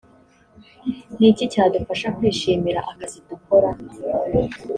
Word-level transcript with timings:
ni 1.17 1.27
iki 1.31 1.45
cyadufasha 1.53 2.07
kwishimira 2.17 2.79
akazi 2.91 3.17
dukora 3.29 3.69